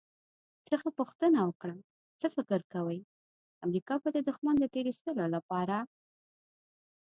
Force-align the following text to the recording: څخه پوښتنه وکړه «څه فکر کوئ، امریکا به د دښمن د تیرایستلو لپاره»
څخه 0.69 0.87
پوښتنه 0.99 1.39
وکړه 1.43 1.75
«څه 2.19 2.27
فکر 2.35 2.59
کوئ، 2.73 2.99
امریکا 3.65 3.95
به 4.01 4.09
د 4.13 4.17
دښمن 4.29 4.55
د 4.59 4.65
تیرایستلو 4.75 5.25
لپاره» 5.35 5.77